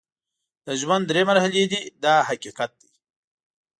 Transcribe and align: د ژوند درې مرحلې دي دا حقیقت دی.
د 0.65 0.67
ژوند 0.81 1.03
درې 1.11 1.21
مرحلې 1.29 1.63
دي 1.71 1.81
دا 2.03 2.15
حقیقت 2.29 2.71
دی. 2.81 2.91